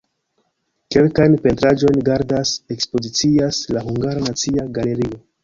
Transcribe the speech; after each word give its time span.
Kelkajn 0.95 1.35
pentraĵojn 1.43 1.99
gardas, 2.07 2.55
ekspozicias 2.77 3.61
la 3.77 3.85
Hungara 3.91 4.27
Nacia 4.31 4.69
Galerio. 4.81 5.23